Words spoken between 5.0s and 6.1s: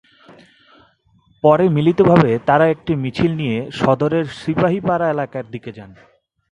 এলাকার দিকে যান।